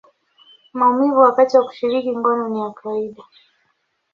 maumivu 0.73 1.19
wakati 1.19 1.57
wa 1.57 1.65
kushiriki 1.65 2.17
ngono 2.17 2.49
ni 2.49 2.61
ya 2.61 2.71
kawaida. 2.71 3.23